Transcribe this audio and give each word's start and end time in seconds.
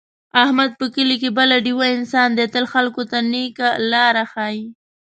احمد 0.43 0.71
په 0.79 0.85
کلي 0.95 1.15
کې 1.21 1.29
بله 1.37 1.55
ډېوه 1.65 1.87
انسان 1.97 2.29
دی، 2.37 2.45
تل 2.53 2.65
خلکو 2.73 3.01
ته 3.11 3.17
نېکه 3.31 3.69
لاره 3.91 4.25
ښي. 4.31 4.57